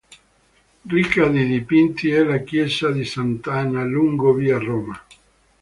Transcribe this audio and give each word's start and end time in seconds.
Ricca 0.87 1.27
di 1.27 1.45
dipinti 1.45 2.09
è 2.09 2.23
la 2.23 2.39
chiesa 2.39 2.89
di 2.89 3.05
Sant'Anna, 3.05 3.83
lungo 3.85 4.33
via 4.33 4.57
Roma. 4.57 4.99